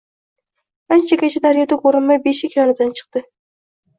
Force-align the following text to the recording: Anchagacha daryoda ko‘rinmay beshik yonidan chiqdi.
Anchagacha 0.95 1.41
daryoda 1.43 1.77
ko‘rinmay 1.83 2.21
beshik 2.23 2.57
yonidan 2.61 2.95
chiqdi. 3.01 3.23